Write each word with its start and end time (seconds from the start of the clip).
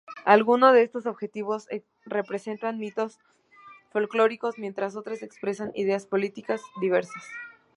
Algunos 0.25 0.73
de 0.73 0.81
estos 0.81 1.05
objetos 1.05 1.67
representan 2.05 2.79
mitos 2.79 3.19
folclóricos 3.91 4.57
mientras 4.57 4.95
otras 4.95 5.21
expresan 5.21 5.71
ideas 5.75 6.07
políticas 6.07 6.59
diversas. 6.81 7.23